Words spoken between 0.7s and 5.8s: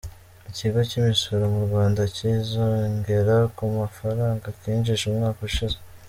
kimisoro Murwanda Cy izongera ku mafaranga kinjije umwaka ushize